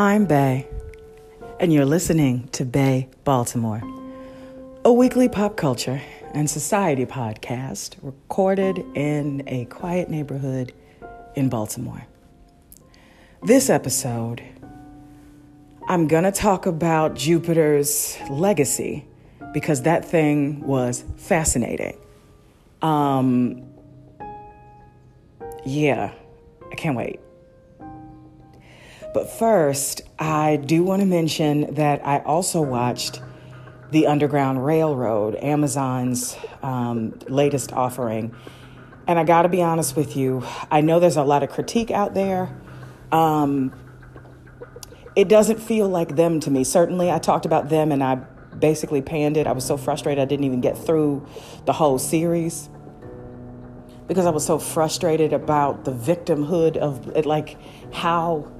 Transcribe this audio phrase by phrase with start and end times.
[0.00, 0.64] I'm Bae,
[1.58, 3.82] and you're listening to Bae Baltimore,
[4.84, 6.00] a weekly pop culture
[6.32, 10.72] and society podcast recorded in a quiet neighborhood
[11.34, 12.06] in Baltimore.
[13.42, 14.40] This episode,
[15.88, 19.04] I'm going to talk about Jupiter's legacy
[19.52, 21.98] because that thing was fascinating.
[22.82, 23.64] Um,
[25.66, 26.12] yeah,
[26.70, 27.18] I can't wait.
[29.14, 33.22] But first, I do want to mention that I also watched
[33.90, 38.34] The Underground Railroad, Amazon's um, latest offering.
[39.06, 41.90] And I got to be honest with you, I know there's a lot of critique
[41.90, 42.54] out there.
[43.10, 43.72] Um,
[45.16, 46.62] it doesn't feel like them to me.
[46.62, 48.16] Certainly, I talked about them and I
[48.58, 49.46] basically panned it.
[49.46, 51.26] I was so frustrated I didn't even get through
[51.64, 52.68] the whole series
[54.06, 57.56] because I was so frustrated about the victimhood of it, like
[57.92, 58.50] how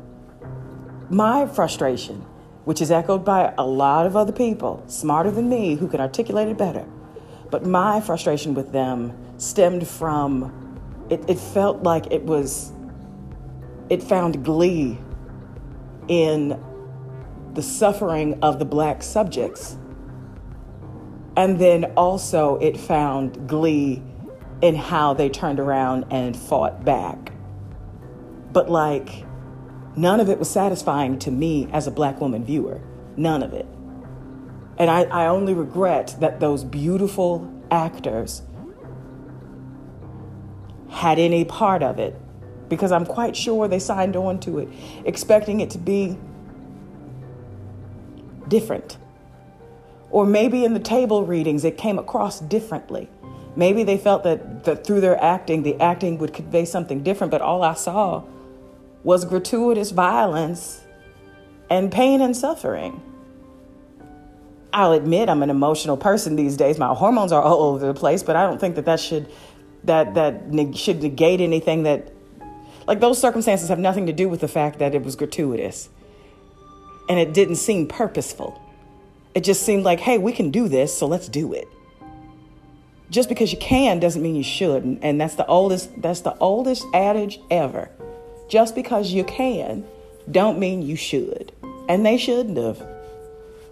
[1.10, 2.16] my frustration,
[2.64, 6.48] which is echoed by a lot of other people smarter than me who can articulate
[6.48, 6.86] it better,
[7.50, 10.68] but my frustration with them stemmed from
[11.08, 12.72] it, it felt like it was,
[13.88, 14.98] it found glee
[16.08, 16.62] in
[17.54, 19.76] the suffering of the black subjects.
[21.36, 24.02] And then also it found glee
[24.60, 27.32] in how they turned around and fought back.
[28.52, 29.24] But like,
[29.98, 32.80] None of it was satisfying to me as a black woman viewer.
[33.16, 33.66] None of it.
[34.78, 38.42] And I, I only regret that those beautiful actors
[40.88, 42.14] had any part of it
[42.68, 44.68] because I'm quite sure they signed on to it
[45.04, 46.16] expecting it to be
[48.46, 48.98] different.
[50.10, 53.10] Or maybe in the table readings it came across differently.
[53.56, 57.42] Maybe they felt that, that through their acting, the acting would convey something different, but
[57.42, 58.22] all I saw
[59.08, 60.82] was gratuitous violence
[61.70, 63.00] and pain and suffering.
[64.70, 66.78] I'll admit I'm an emotional person these days.
[66.78, 69.26] My hormones are all over the place, but I don't think that that should
[69.84, 72.12] that that neg- should negate anything that
[72.86, 75.88] like those circumstances have nothing to do with the fact that it was gratuitous.
[77.08, 78.60] And it didn't seem purposeful.
[79.34, 81.66] It just seemed like, "Hey, we can do this, so let's do it."
[83.08, 86.84] Just because you can doesn't mean you should, and that's the oldest that's the oldest
[86.92, 87.88] adage ever.
[88.48, 89.84] Just because you can,
[90.30, 91.52] don't mean you should.
[91.88, 92.86] And they shouldn't have.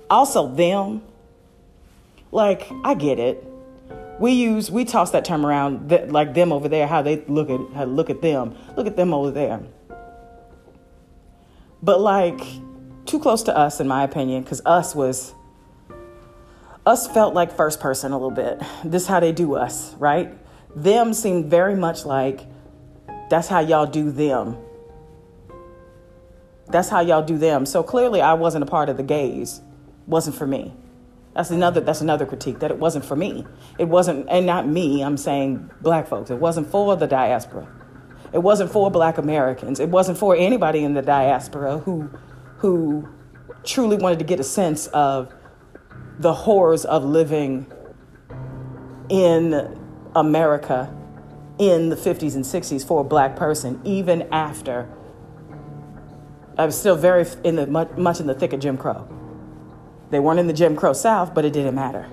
[0.09, 1.03] Also, them,
[2.31, 3.43] like, I get it.
[4.19, 7.51] We use, we toss that term around, that, like them over there, how they look
[7.51, 8.57] at, how look at them.
[8.77, 9.61] Look at them over there.
[11.83, 12.41] But like,
[13.05, 15.35] too close to us, in my opinion, because us was,
[16.87, 18.61] us felt like first person a little bit.
[18.85, 20.33] This is how they do us, right?
[20.75, 22.41] Them seemed very much like
[23.29, 24.57] that's how y'all do them.
[26.69, 27.67] That's how y'all do them.
[27.67, 29.61] So clearly I wasn't a part of the gaze.
[30.07, 30.75] Wasn't for me.
[31.35, 33.47] That's another that's another critique that it wasn't for me.
[33.79, 36.31] It wasn't and not me, I'm saying black folks.
[36.31, 37.69] It wasn't for the diaspora.
[38.33, 39.79] It wasn't for black Americans.
[39.79, 42.11] It wasn't for anybody in the diaspora who
[42.59, 43.09] who
[43.65, 45.33] truly wanted to get a sense of
[46.19, 47.67] the horrors of living
[49.11, 49.79] in
[50.15, 50.93] America
[51.59, 54.89] in the 50s and 60s for a black person, even after
[56.59, 59.09] I was still very in the much, much in the thick of Jim Crow.
[60.11, 62.07] They weren't in the Jim Crow South, but it didn't matter.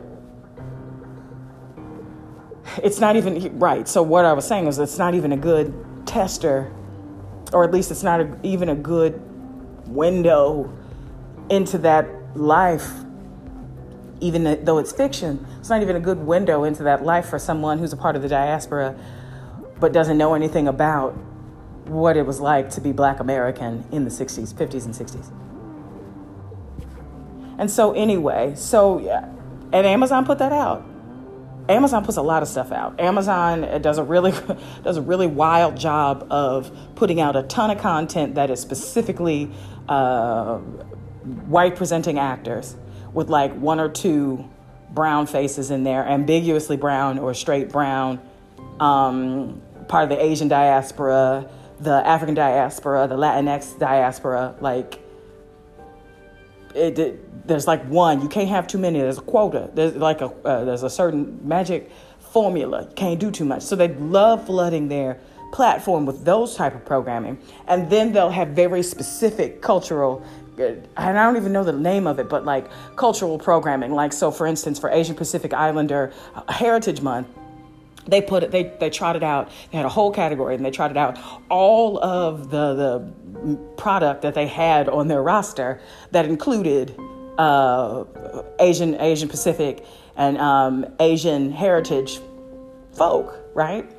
[2.82, 3.88] It's not even right.
[3.88, 5.74] So what I was saying was, it's not even a good
[6.06, 6.74] tester,
[7.52, 9.22] or at least it's not a, even a good
[9.88, 10.76] window
[11.50, 12.90] into that life.
[14.22, 17.78] Even though it's fiction, it's not even a good window into that life for someone
[17.78, 18.98] who's a part of the diaspora,
[19.80, 21.18] but doesn't know anything about
[21.86, 25.32] what it was like to be black American in the 60s, 50s, and 60s.
[27.58, 29.26] And so, anyway, so yeah,
[29.72, 30.86] and Amazon put that out.
[31.70, 33.00] Amazon puts a lot of stuff out.
[33.00, 34.34] Amazon does a really
[34.84, 39.50] does a really wild job of putting out a ton of content that is specifically
[39.88, 42.76] uh, white presenting actors
[43.14, 44.50] with like one or two
[44.92, 48.20] brown faces in there, ambiguously brown or straight brown,
[48.80, 51.50] um, part of the Asian diaspora,
[51.84, 55.00] the African diaspora, the Latinx diaspora, like
[56.74, 58.22] it, it, there's like one.
[58.22, 59.00] You can't have too many.
[59.00, 59.70] There's a quota.
[59.74, 62.84] There's like a uh, there's a certain magic formula.
[62.84, 63.62] You can't do too much.
[63.62, 65.20] So they love flooding their
[65.52, 67.38] platform with those type of programming,
[67.68, 70.24] and then they'll have very specific cultural.
[70.58, 70.64] Uh,
[70.98, 73.92] and I don't even know the name of it, but like cultural programming.
[73.94, 76.14] Like so, for instance, for Asian Pacific Islander
[76.48, 77.28] Heritage Month,
[78.08, 80.98] they put it they they trotted out they had a whole category and they trotted
[80.98, 81.18] out
[81.50, 85.80] all of the the product that they had on their roster
[86.12, 86.96] that included
[87.38, 88.04] uh,
[88.60, 89.86] Asian Asian Pacific
[90.16, 92.20] and um, Asian heritage
[92.94, 93.90] folk, right?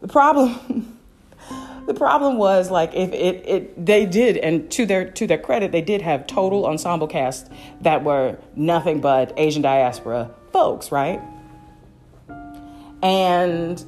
[0.00, 0.98] The problem
[1.86, 5.72] the problem was like if it, it they did and to their to their credit
[5.72, 7.50] they did have total ensemble cast
[7.80, 11.20] that were nothing but Asian diaspora folks, right?
[13.02, 13.84] And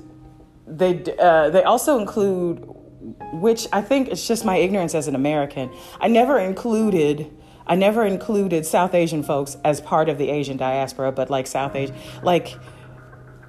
[0.66, 2.64] they uh, they also include
[3.32, 5.70] which I think it's just my ignorance as an American.
[6.00, 7.34] I never included
[7.66, 11.74] I never included South Asian folks as part of the Asian diaspora, but like South
[11.74, 12.58] Asian like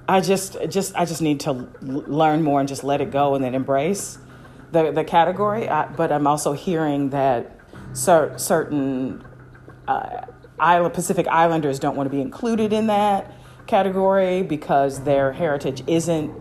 [0.08, 3.44] I just just I just need to learn more and just let it go and
[3.44, 4.18] then embrace
[4.72, 5.68] the the category.
[5.68, 7.58] I, but I'm also hearing that
[7.92, 9.24] cer- certain
[9.88, 10.26] uh,
[10.58, 13.32] island Pacific Islanders don't want to be included in that
[13.66, 16.32] category because their heritage isn't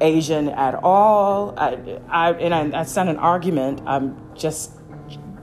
[0.00, 1.54] Asian at all.
[1.58, 3.82] I, I and I, that's not an argument.
[3.86, 4.72] I'm just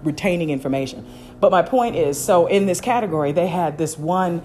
[0.04, 1.06] retaining information.
[1.40, 4.42] But my point is, so in this category, they had this one.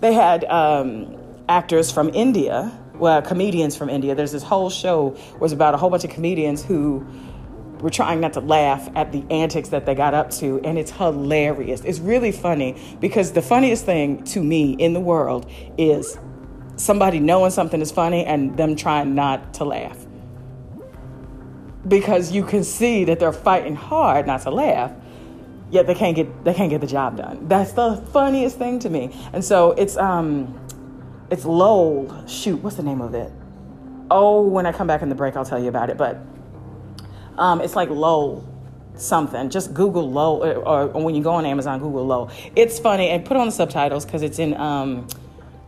[0.00, 1.16] They had um,
[1.48, 4.14] actors from India, well, comedians from India.
[4.14, 7.06] There's this whole show was about a whole bunch of comedians who
[7.80, 10.90] were trying not to laugh at the antics that they got up to, and it's
[10.90, 11.82] hilarious.
[11.82, 16.18] It's really funny because the funniest thing to me in the world is
[16.76, 20.06] somebody knowing something is funny and them trying not to laugh.
[21.86, 24.92] Because you can see that they're fighting hard not to laugh,
[25.70, 27.48] yet they can't get they can't get the job done.
[27.48, 29.10] That's the funniest thing to me.
[29.32, 30.58] And so it's um
[31.30, 32.26] it's Lowell.
[32.26, 33.32] Shoot, what's the name of it?
[34.10, 35.96] Oh, when I come back in the break, I'll tell you about it.
[35.96, 36.18] But
[37.38, 38.46] um, it's like Lowell
[39.00, 39.50] something.
[39.50, 42.30] Just Google Low, or, or, when you go on Amazon, Google Low.
[42.56, 45.08] It's funny and put on the subtitles because it's in um,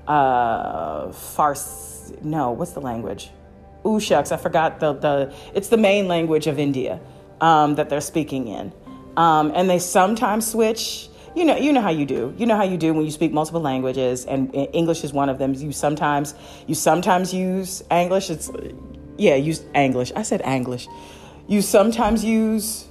[0.06, 2.22] uh, Farsi.
[2.22, 3.30] No, what's the language?
[3.86, 5.34] Ooh shucks, I forgot the the.
[5.54, 7.00] It's the main language of India
[7.40, 8.72] um, that they're speaking in,
[9.16, 12.62] um, and they sometimes switch you know you know how you do you know how
[12.62, 16.34] you do when you speak multiple languages and english is one of them you sometimes
[16.66, 18.50] you sometimes use english it's
[19.16, 20.86] yeah use english i said english
[21.48, 22.86] you sometimes use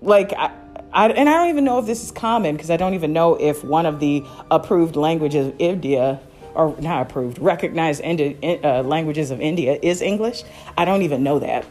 [0.00, 0.52] like I,
[0.92, 3.34] I, and I don't even know if this is common because I don't even know
[3.34, 6.20] if one of the approved languages of India,
[6.54, 10.44] or not approved, recognized Indi- uh, languages of India is English.
[10.76, 11.66] I don't even know that.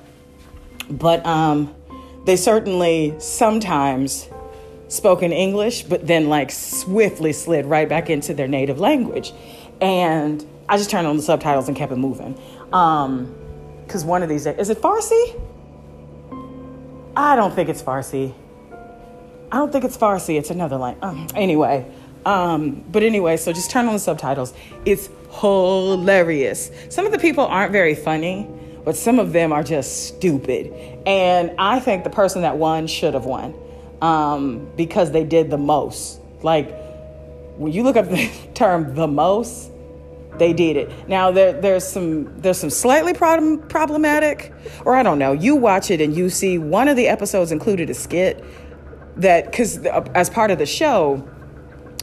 [0.89, 1.73] But um,
[2.25, 4.29] they certainly sometimes
[4.87, 9.33] spoke in English, but then like swiftly slid right back into their native language.
[9.81, 12.33] And I just turned on the subtitles and kept it moving.
[12.65, 15.41] Because um, one of these days, is it Farsi?
[17.17, 18.31] I don't think it's Farsi.
[19.51, 20.37] I don't think it's Farsi.
[20.37, 21.03] It's another language.
[21.03, 21.91] Um, anyway,
[22.27, 24.53] um, but anyway, so just turn on the subtitles.
[24.85, 26.69] It's hilarious.
[26.89, 28.47] Some of the people aren't very funny,
[28.85, 30.71] but some of them are just stupid.
[31.07, 33.55] And I think the person that won should have won
[33.99, 36.19] um, because they did the most.
[36.43, 36.69] Like
[37.57, 39.71] when you look up the term "the most,"
[40.39, 41.09] they did it.
[41.09, 44.53] Now there, there's some there's some slightly problem, problematic,
[44.85, 45.31] or I don't know.
[45.31, 48.43] You watch it and you see one of the episodes included a skit
[49.17, 51.27] that because as part of the show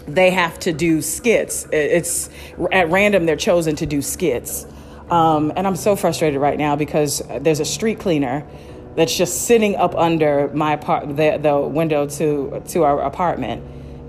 [0.06, 1.66] they have to do skits.
[1.72, 2.28] It's
[2.72, 4.66] at random they're chosen to do skits,
[5.10, 8.46] um, and I'm so frustrated right now because there's a street cleaner
[8.96, 13.62] that's just sitting up under my part the, the window to to our apartment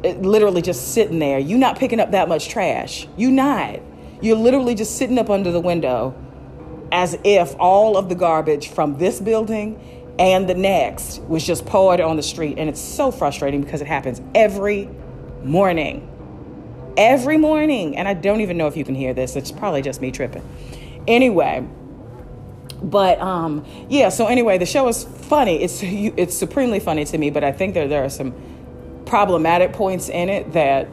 [0.03, 3.79] it, literally just sitting there you not picking up that much trash you not
[4.21, 6.15] you're literally just sitting up under the window
[6.91, 9.79] as if all of the garbage from this building
[10.17, 12.57] and the next was just poured on the street.
[12.57, 14.89] And it's so frustrating because it happens every
[15.43, 16.09] morning.
[16.95, 17.97] Every morning.
[17.97, 19.35] And i don't even know if you can hear this.
[19.35, 20.47] It's probably just me tripping.
[21.07, 21.67] Anyway
[22.81, 25.63] but um, yeah, so anyway, the show is funny.
[25.63, 28.33] It's it's supremely funny to me, but I think there there are some
[29.05, 30.87] problematic points in it that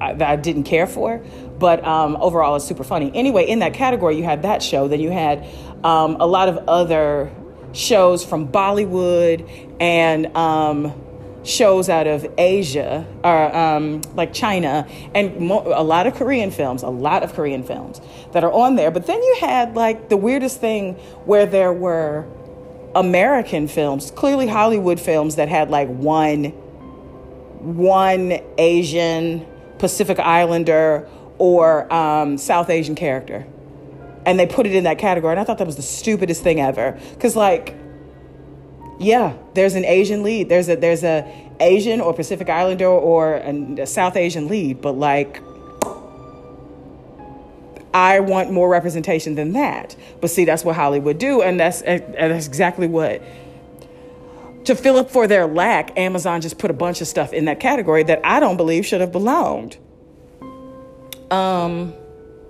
[0.00, 1.22] I, that I didn't care for.
[1.58, 3.10] But um, overall, it's super funny.
[3.14, 4.88] Anyway, in that category, you had that show.
[4.88, 5.46] Then you had
[5.84, 7.30] um, a lot of other
[7.72, 9.48] shows from Bollywood
[9.80, 10.92] and um,
[11.44, 16.82] shows out of Asia or um, like China and mo- a lot of Korean films,
[16.82, 18.00] a lot of Korean films
[18.32, 18.90] that are on there.
[18.90, 20.94] But then you had like the weirdest thing
[21.24, 22.26] where there were
[22.94, 26.52] American films, clearly Hollywood films that had like one
[27.60, 29.46] one Asian,
[29.78, 31.08] Pacific Islander,
[31.38, 33.46] or um, South Asian character.
[34.24, 35.32] And they put it in that category.
[35.32, 36.98] And I thought that was the stupidest thing ever.
[37.14, 37.76] Because, like,
[38.98, 40.48] yeah, there's an Asian lead.
[40.48, 44.92] There's a there's a Asian or Pacific Islander or a, a South Asian lead, but
[44.92, 45.40] like
[47.92, 49.96] I want more representation than that.
[50.20, 53.22] But see, that's what Hollywood do, and that's and that's exactly what.
[54.64, 57.60] To fill up for their lack, Amazon just put a bunch of stuff in that
[57.60, 59.78] category that I don't believe should have belonged.
[61.30, 61.94] Um,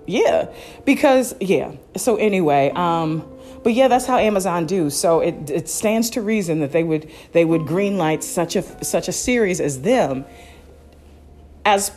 [0.05, 0.47] yeah,
[0.85, 1.73] because yeah.
[1.95, 3.27] So anyway, um,
[3.63, 4.89] but yeah, that's how Amazon do.
[4.89, 9.07] So it it stands to reason that they would they would greenlight such a such
[9.07, 10.25] a series as them
[11.67, 11.91] as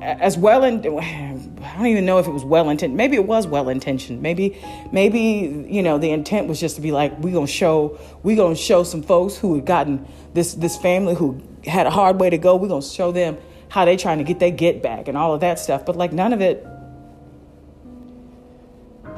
[0.00, 2.96] as well and I don't even know if it was well intentioned.
[2.96, 4.22] Maybe it was well intentioned.
[4.22, 4.58] Maybe
[4.92, 8.56] maybe you know the intent was just to be like we gonna show we gonna
[8.56, 12.38] show some folks who had gotten this this family who had a hard way to
[12.38, 12.56] go.
[12.56, 13.36] We gonna show them
[13.70, 15.86] how they trying to get their get back and all of that stuff.
[15.86, 16.66] But like none of it.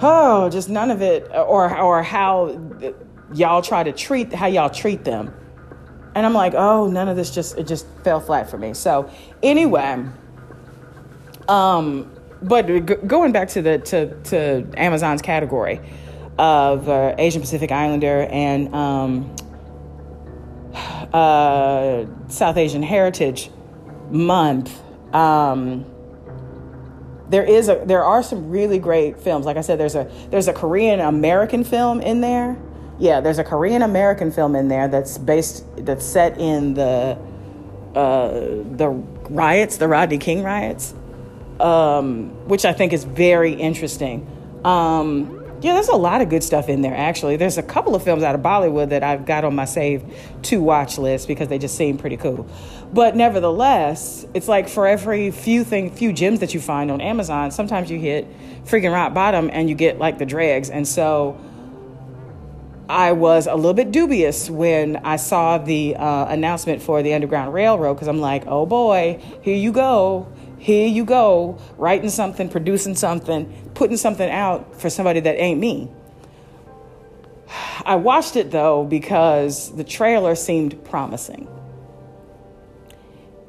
[0.01, 2.59] Oh, just none of it, or or how
[3.35, 5.35] y'all try to treat how y'all treat them
[6.15, 8.75] and I'm like, oh, none of this just it just fell flat for me.
[8.75, 9.11] So
[9.43, 10.05] anyway,
[11.49, 15.81] um, but g- going back to the to to Amazon's category
[16.39, 19.35] of uh, Asian Pacific Islander and um,
[20.75, 23.51] uh, South Asian Heritage
[24.13, 24.81] Month.
[25.15, 25.87] Um,
[27.29, 29.47] there is a there are some really great films.
[29.47, 32.57] Like I said, there's a there's a Korean American film in there
[33.03, 37.19] yeah, there's a Korean American film in there that's based that's set in the
[37.97, 38.89] uh, the
[39.29, 40.95] riots, the Rodney King riots,
[41.59, 44.25] um, which I think is very interesting.
[44.65, 46.95] Um, yeah, there's a lot of good stuff in there.
[46.95, 50.05] Actually, there's a couple of films out of Bollywood that I've got on my save
[50.43, 52.49] to watch list because they just seem pretty cool.
[52.93, 57.53] But nevertheless, it's like for every few thing, few gems that you find on Amazon,
[57.53, 58.27] sometimes you hit
[58.65, 60.69] freaking rock bottom and you get like the dregs.
[60.69, 61.41] And so
[62.89, 67.55] I was a little bit dubious when I saw the uh, announcement for the Underground
[67.55, 70.27] Railroad because I'm like, oh boy, here you go.
[70.63, 75.91] Here you go, writing something, producing something, putting something out for somebody that ain't me.
[77.85, 81.49] I watched it though because the trailer seemed promising.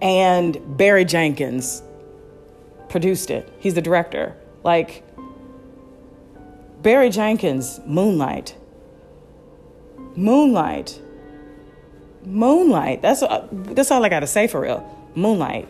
[0.02, 1.84] And Barry Jenkins
[2.90, 3.48] produced it.
[3.60, 4.36] He's the director.
[4.64, 5.04] Like,
[6.82, 8.56] Barry Jenkins, Moonlight
[10.16, 11.00] Moonlight.
[12.26, 13.02] Moonlight.
[13.02, 15.12] That's uh, that's all I gotta say for real.
[15.16, 15.68] Moonlight.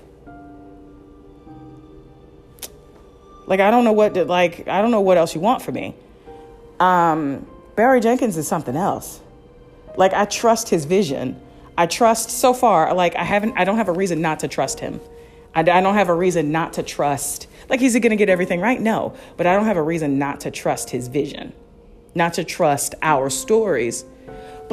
[3.46, 5.76] Like I don't know what to, like I don't know what else you want from
[5.76, 5.96] me.
[6.80, 9.20] Um, Barry Jenkins is something else.
[9.98, 11.40] Like I trust his vision.
[11.78, 12.94] I trust so far.
[12.94, 13.58] Like I haven't.
[13.58, 15.00] I don't have a reason not to trust him.
[15.56, 17.48] I, I don't have a reason not to trust.
[17.70, 18.80] Like he's going to get everything right?
[18.80, 21.54] No, but I don't have a reason not to trust his vision,
[22.16, 24.06] not to trust our stories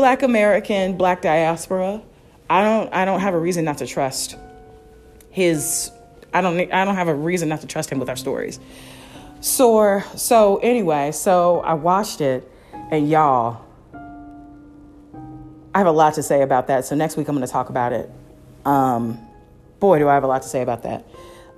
[0.00, 2.02] black American, black diaspora,
[2.48, 4.36] I don't I don't have a reason not to trust
[5.30, 5.90] his
[6.32, 8.60] I don't I don't have a reason not to trust him with our stories.
[9.40, 12.50] So so anyway, so I watched it
[12.90, 13.64] and y'all
[15.72, 16.84] I have a lot to say about that.
[16.84, 18.10] So next week I'm going to talk about it.
[18.64, 19.20] Um,
[19.78, 21.06] boy, do I have a lot to say about that.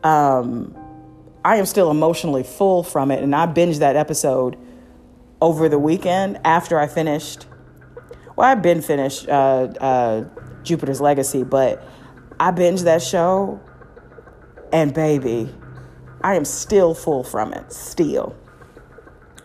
[0.03, 0.77] Um,
[1.45, 4.59] I am still emotionally full from it, and I binged that episode
[5.41, 7.47] over the weekend after I finished
[8.37, 10.25] well, I've been finished uh, uh,
[10.63, 11.87] Jupiter's Legacy, but
[12.41, 13.61] I binged that show,
[14.73, 15.55] and baby,
[16.23, 18.37] I am still full from it, still.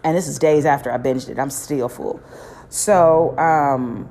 [0.04, 1.38] And this is days after I binged it.
[1.40, 2.22] I'm still full.
[2.70, 4.10] So, um,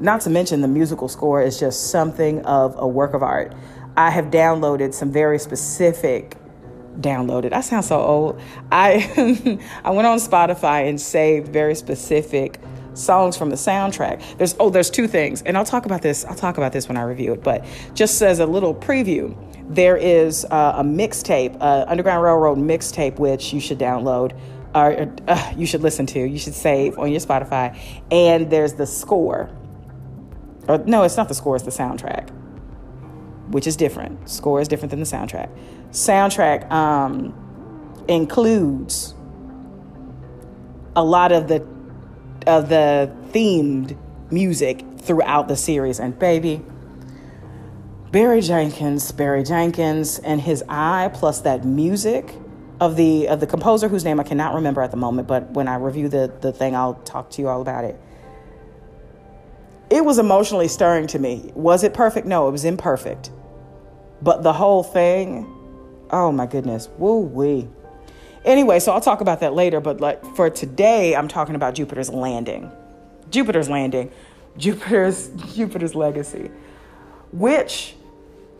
[0.00, 3.54] not to mention the musical score is just something of a work of art.
[3.96, 6.36] I have downloaded some very specific
[7.00, 7.52] downloaded.
[7.52, 8.40] I sound so old.
[8.70, 12.60] I I went on Spotify and saved very specific
[12.94, 14.38] songs from the soundtrack.
[14.38, 16.24] There's oh, there's two things, and I'll talk about this.
[16.24, 17.42] I'll talk about this when I review it.
[17.42, 17.64] But
[17.94, 19.36] just as a little preview,
[19.68, 24.38] there is uh, a mixtape, uh, Underground Railroad mixtape, which you should download.
[24.74, 26.20] Or uh, you should listen to.
[26.20, 27.78] You should save on your Spotify.
[28.10, 29.50] And there's the score.
[30.68, 31.56] Or, no, it's not the score.
[31.56, 32.30] It's the soundtrack,
[33.50, 34.28] which is different.
[34.28, 35.48] Score is different than the soundtrack.
[35.90, 37.34] Soundtrack um,
[38.08, 39.14] includes
[40.94, 41.66] a lot of the
[42.48, 43.96] of the themed
[44.30, 46.00] music throughout the series.
[46.00, 46.62] And baby,
[48.10, 52.34] Barry Jenkins, Barry Jenkins, and his eye plus that music
[52.80, 55.68] of the of the composer whose name I cannot remember at the moment, but when
[55.68, 58.00] I review the the thing, I'll talk to you all about it.
[59.90, 61.50] It was emotionally stirring to me.
[61.54, 62.26] Was it perfect?
[62.26, 63.30] No, it was imperfect.
[64.20, 65.46] But the whole thing,
[66.10, 67.68] oh my goodness, woo wee.
[68.44, 72.10] Anyway, so I'll talk about that later, but like for today, I'm talking about Jupiter's
[72.10, 72.70] landing.
[73.30, 74.10] Jupiter's landing,
[74.56, 76.50] Jupiter's Jupiter's legacy,
[77.32, 77.94] which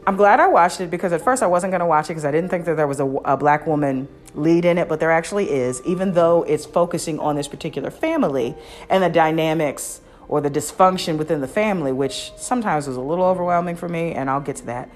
[0.07, 2.25] I'm glad I watched it because at first I wasn't going to watch it because
[2.25, 5.11] I didn't think that there was a, a black woman lead in it, but there
[5.11, 8.55] actually is, even though it's focusing on this particular family
[8.89, 13.77] and the dynamics or the dysfunction within the family, which sometimes was a little overwhelming
[13.77, 14.91] for me, and I'll get to that.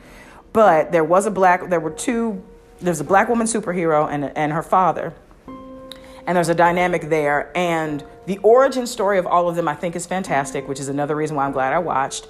[0.52, 2.42] But there was a black, there were two,
[2.82, 5.14] there's a black woman superhero and, and her father.
[6.26, 7.50] And there's a dynamic there.
[7.56, 11.16] And the origin story of all of them, I think, is fantastic, which is another
[11.16, 12.28] reason why I'm glad I watched.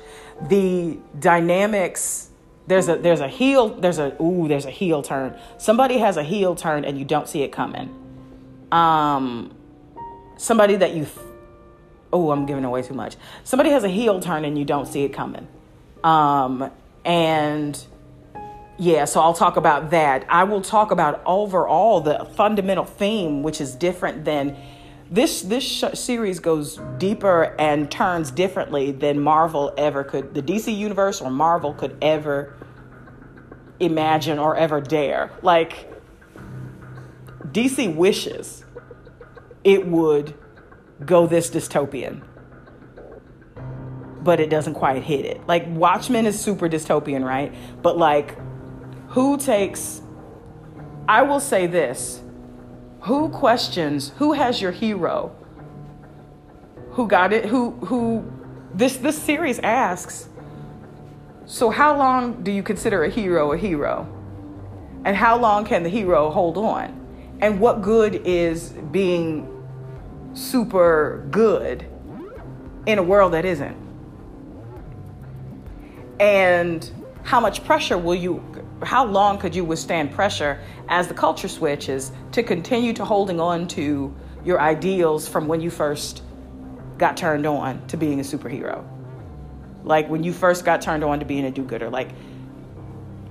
[0.49, 2.31] The dynamics
[2.67, 6.23] there's a there's a heel there's a ooh there's a heel turn somebody has a
[6.23, 7.93] heel turn and you don't see it coming
[8.71, 9.53] um
[10.37, 11.07] somebody that you
[12.13, 15.03] oh i'm giving away too much somebody has a heel turn and you don't see
[15.03, 15.47] it coming
[16.05, 16.71] um
[17.05, 17.85] and
[18.83, 23.61] yeah so i'll talk about that i will talk about overall the fundamental theme which
[23.61, 24.57] is different than
[25.13, 30.33] this this sh- series goes deeper and turns differently than Marvel ever could.
[30.33, 32.55] The DC universe or Marvel could ever
[33.79, 35.31] imagine or ever dare.
[35.43, 35.93] Like
[37.53, 38.65] DC wishes
[39.65, 40.35] it would
[41.05, 42.23] go this dystopian.
[44.23, 45.47] But it doesn't quite hit it.
[45.47, 47.55] Like Watchmen is super dystopian, right?
[47.83, 48.39] But like
[49.13, 50.03] who takes
[51.09, 52.23] I will say this
[53.03, 55.35] who questions who has your hero?
[56.93, 57.47] Who got it?
[57.47, 58.31] Who who
[58.75, 60.29] this this series asks
[61.45, 64.07] so how long do you consider a hero a hero?
[65.05, 66.99] And how long can the hero hold on?
[67.41, 69.49] And what good is being
[70.33, 71.85] super good
[72.87, 73.77] in a world that isn't?
[76.21, 76.89] And
[77.25, 78.43] how much pressure will you
[78.85, 83.69] how long could you withstand pressure as the culture switches to continue to holding on
[83.69, 86.23] to your ideals from when you first
[86.99, 88.85] got turned on to being a superhero?
[89.85, 92.11] Like when you first got turned on to being a do gooder, like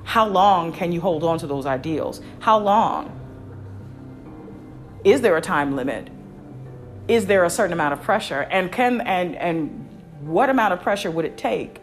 [0.04, 2.22] how long can you hold on to those ideals?
[2.40, 3.18] How long?
[5.04, 6.10] Is there a time limit?
[7.08, 8.42] Is there a certain amount of pressure?
[8.42, 9.88] And can and and
[10.22, 11.82] what amount of pressure would it take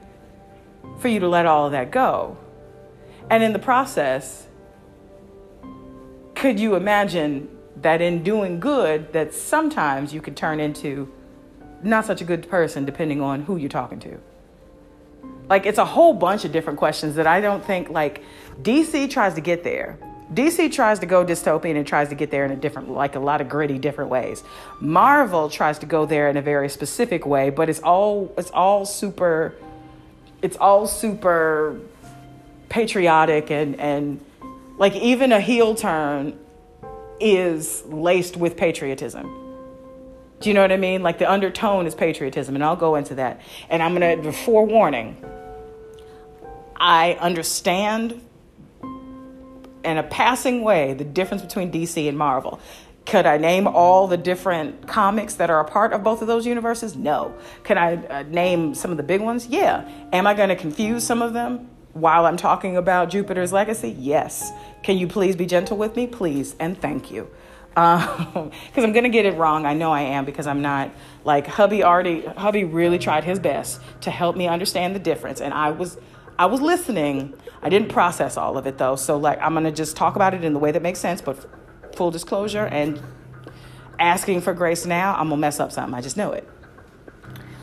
[0.99, 2.37] for you to let all of that go?
[3.31, 4.47] And in the process,
[6.35, 7.49] could you imagine
[7.83, 11.13] that in doing good, that sometimes you could turn into
[11.83, 14.19] not such a good person depending on who you're talking to?
[15.49, 18.23] Like it's a whole bunch of different questions that I don't think like
[18.63, 19.99] DC tries to get there.
[20.33, 23.21] DC tries to go dystopian and tries to get there in a different, like a
[23.21, 24.45] lot of gritty different ways.
[24.79, 28.85] Marvel tries to go there in a very specific way, but it's all it's all
[28.85, 29.55] super,
[30.43, 31.81] it's all super
[32.69, 34.25] patriotic and and
[34.79, 36.39] like even a heel turn
[37.21, 39.45] is laced with patriotism.
[40.41, 41.03] Do you know what I mean?
[41.03, 43.41] Like the undertone is patriotism, and I'll go into that.
[43.69, 45.17] And I'm gonna forewarning.
[46.77, 48.21] I understand
[49.85, 52.61] in a passing way the difference between DC and Marvel.
[53.05, 56.47] Could I name all the different comics that are a part of both of those
[56.47, 56.95] universes?
[56.95, 57.35] No.
[57.65, 59.47] Can I uh, name some of the big ones?
[59.47, 59.89] Yeah.
[60.13, 63.95] Am I going to confuse some of them while I'm talking about Jupiter's legacy?
[63.99, 64.53] Yes.
[64.83, 66.07] Can you please be gentle with me?
[66.07, 67.29] Please and thank you.
[67.71, 69.67] Because um, I'm going to get it wrong.
[69.67, 70.91] I know I am because I'm not
[71.25, 75.41] like hubby already, hubby really tried his best to help me understand the difference.
[75.41, 75.99] And I was
[76.39, 77.35] I was listening.
[77.63, 78.97] I didn't process all of it though.
[78.97, 81.21] So like I'm going to just talk about it in the way that makes sense,
[81.21, 81.47] but
[81.97, 83.03] full disclosure and
[83.99, 85.95] asking for grace now, I'm going to mess up something.
[85.95, 86.49] I just know it.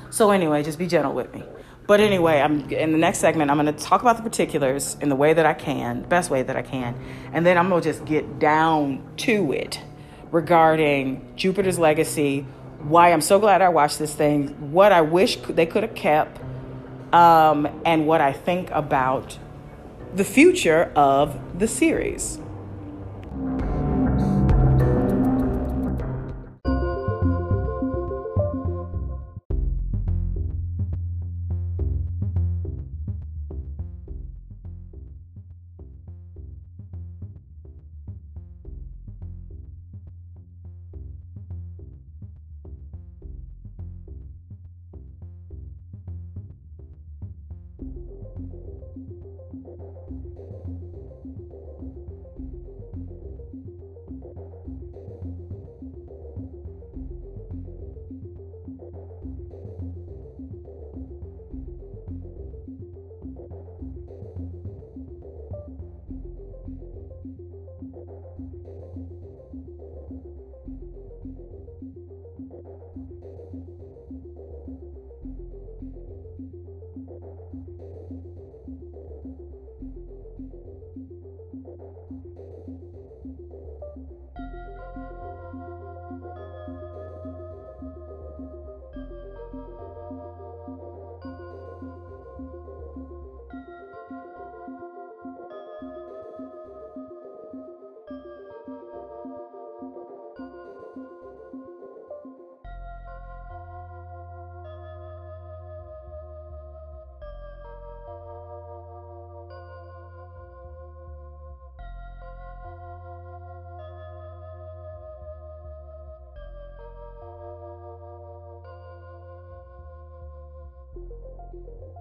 [0.10, 1.44] So anyway, just be gentle with me.
[1.88, 3.52] But anyway, I'm in the next segment.
[3.52, 6.42] I'm going to talk about the particulars in the way that I can, best way
[6.42, 6.96] that I can,
[7.32, 9.80] and then I'm going to just get down to it
[10.32, 12.42] regarding Jupiter's legacy,
[12.80, 16.40] why I'm so glad I watched this thing, what I wish they could have kept,
[17.14, 19.38] um, and what I think about
[20.14, 22.40] the future of the series.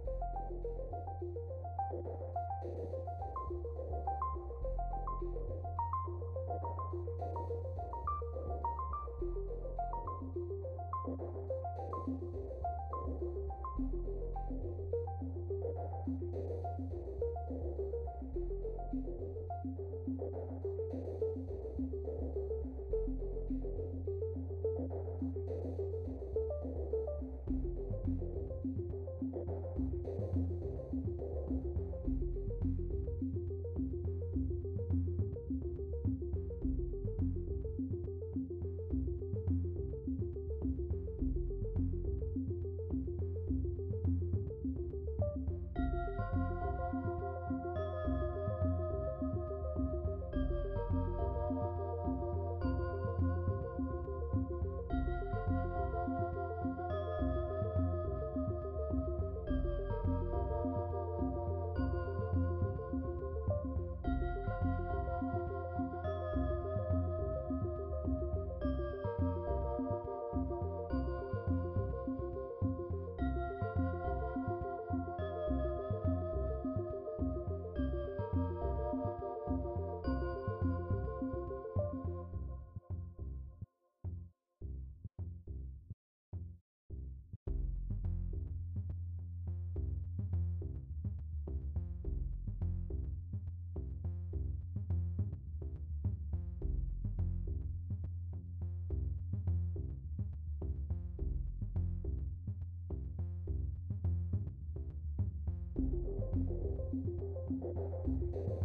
[106.91, 107.05] Thank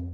[0.00, 0.13] you.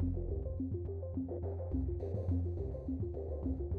[0.00, 0.16] Thank
[3.60, 3.69] you.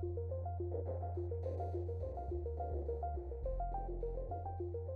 [0.04, 0.18] Thank
[4.60, 4.93] you.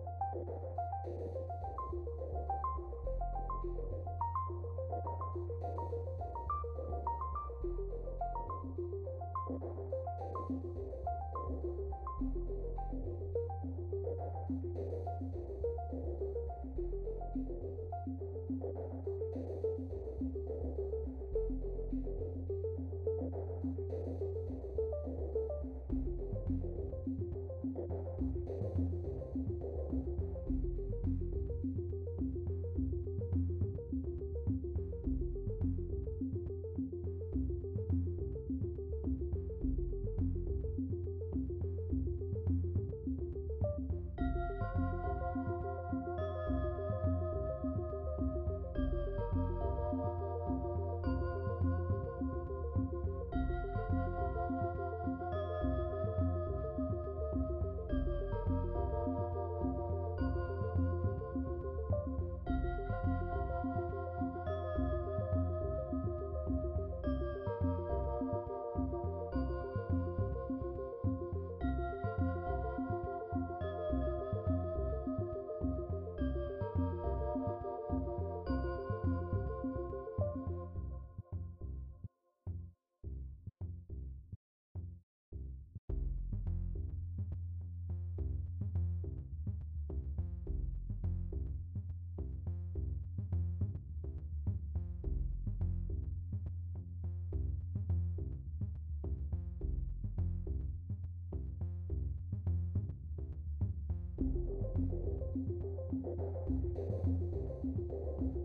[104.47, 104.91] Thank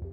[0.04, 0.11] you.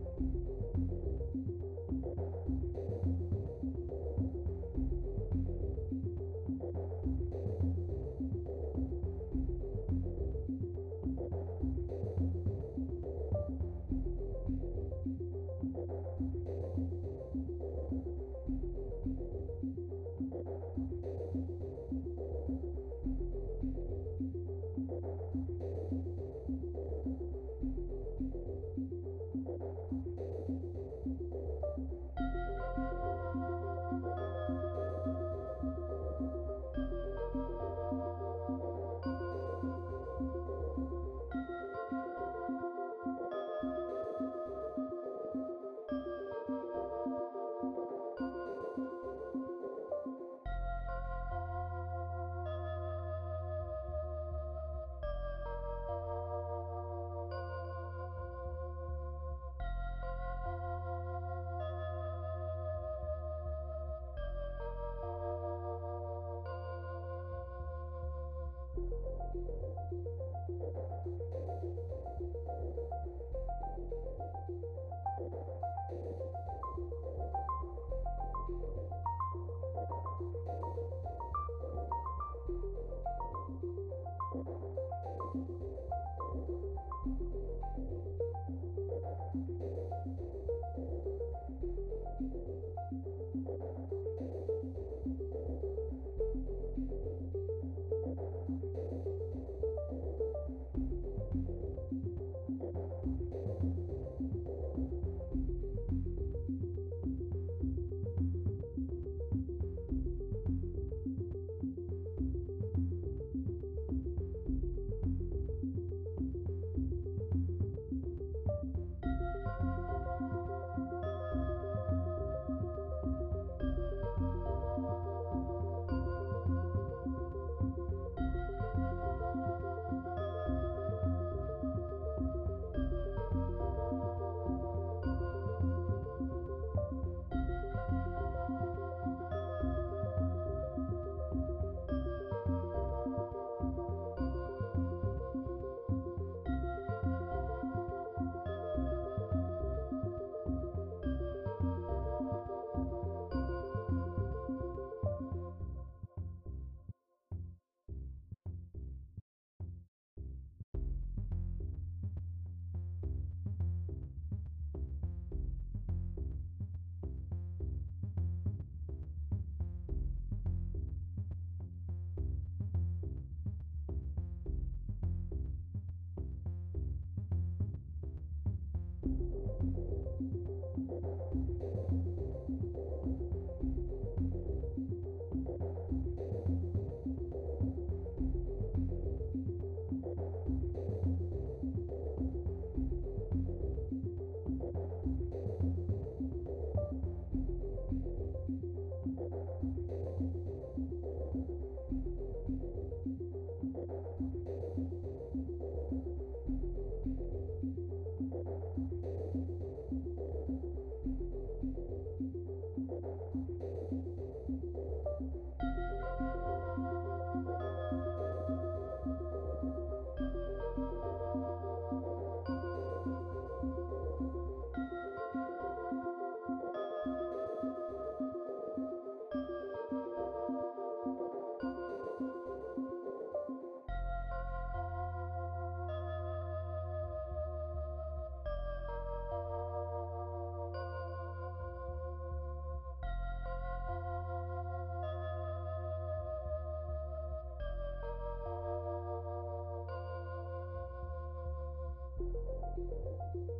[253.36, 253.60] You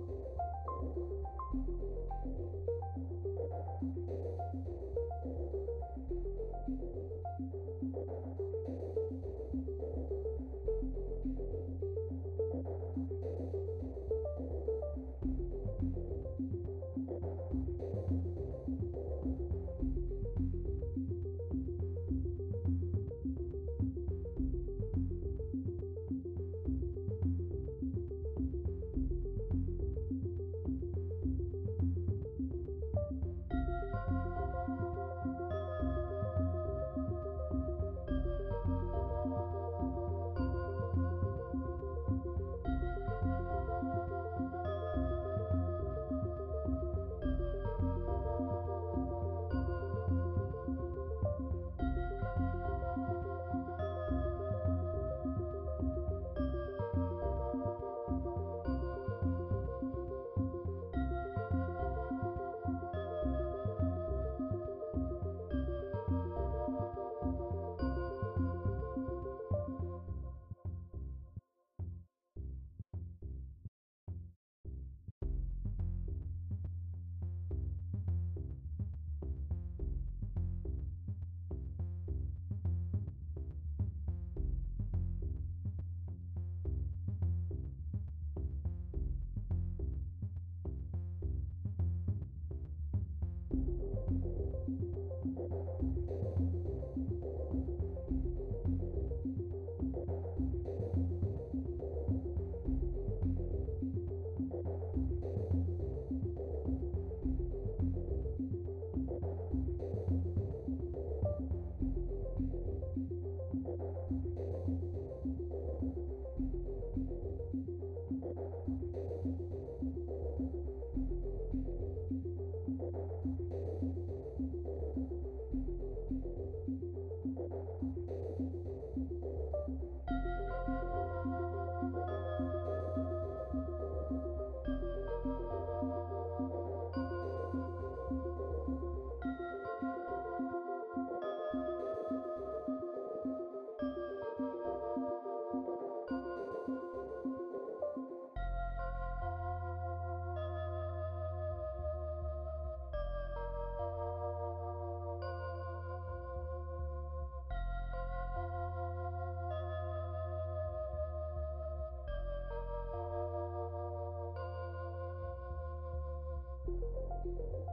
[93.73, 94.25] Thank
[96.39, 96.60] you.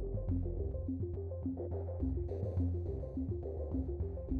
[0.00, 0.44] Thank
[4.30, 4.39] you.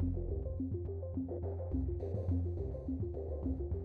[0.00, 0.16] Thank
[3.60, 3.79] you.